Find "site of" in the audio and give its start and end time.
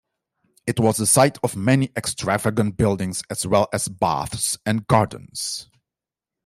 1.05-1.55